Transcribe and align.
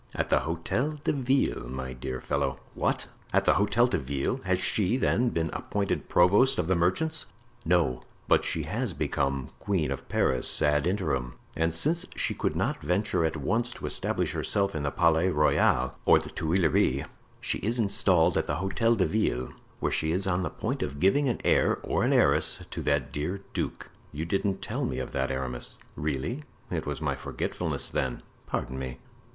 "At 0.15 0.31
the 0.31 0.39
Hotel 0.39 0.99
de 1.03 1.11
Ville, 1.13 1.69
my 1.69 1.93
dear 1.93 2.19
fellow." 2.19 2.59
"What! 2.73 3.05
at 3.31 3.45
the 3.45 3.53
Hotel 3.53 3.85
de 3.85 3.99
Ville? 3.99 4.37
Has 4.45 4.57
she, 4.59 4.97
then, 4.97 5.29
been 5.29 5.51
appointed 5.53 6.09
provost 6.09 6.57
of 6.57 6.67
merchants?" 6.69 7.27
"No; 7.65 8.01
but 8.27 8.43
she 8.43 8.63
has 8.63 8.95
become 8.95 9.51
queen 9.59 9.91
of 9.91 10.09
Paris, 10.09 10.59
ad 10.59 10.87
interim, 10.87 11.35
and 11.55 11.71
since 11.71 12.07
she 12.15 12.33
could 12.33 12.55
not 12.55 12.81
venture 12.81 13.23
at 13.23 13.37
once 13.37 13.71
to 13.73 13.85
establish 13.85 14.31
herself 14.31 14.73
in 14.73 14.81
the 14.81 14.89
Palais 14.89 15.29
Royal 15.29 15.93
or 16.05 16.17
the 16.17 16.31
Tuileries, 16.31 17.05
she 17.39 17.59
is 17.59 17.77
installed 17.77 18.37
at 18.37 18.47
the 18.47 18.55
Hotel 18.55 18.95
de 18.95 19.05
Ville, 19.05 19.53
where 19.79 19.91
she 19.91 20.11
is 20.11 20.25
on 20.25 20.41
the 20.41 20.49
point 20.49 20.81
of 20.81 20.99
giving 20.99 21.29
an 21.29 21.37
heir 21.45 21.75
or 21.83 22.03
an 22.03 22.11
heiress 22.11 22.65
to 22.71 22.81
that 22.81 23.11
dear 23.11 23.41
duke." 23.53 23.91
"You 24.11 24.25
didn't 24.25 24.63
tell 24.63 24.83
me 24.83 24.97
of 24.97 25.11
that, 25.11 25.29
Aramis." 25.29 25.77
"Really? 25.95 26.43
It 26.71 26.87
was 26.87 27.01
my 27.01 27.15
forgetfulness 27.15 27.91
then; 27.91 28.23
pardon 28.47 28.79
me." 28.79 28.97